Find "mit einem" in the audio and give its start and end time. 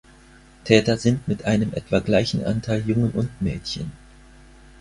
1.27-1.73